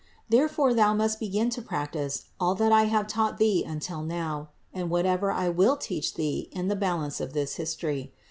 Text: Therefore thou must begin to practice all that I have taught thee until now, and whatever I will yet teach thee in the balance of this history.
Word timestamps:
Therefore 0.29 0.73
thou 0.73 0.95
must 0.95 1.19
begin 1.19 1.51
to 1.51 1.61
practice 1.61 2.25
all 2.39 2.55
that 2.55 2.71
I 2.71 2.85
have 2.85 3.05
taught 3.05 3.37
thee 3.37 3.63
until 3.63 4.01
now, 4.01 4.49
and 4.73 4.89
whatever 4.89 5.31
I 5.31 5.47
will 5.49 5.73
yet 5.75 5.81
teach 5.81 6.15
thee 6.15 6.49
in 6.51 6.69
the 6.69 6.75
balance 6.75 7.21
of 7.21 7.33
this 7.33 7.57
history. 7.57 8.11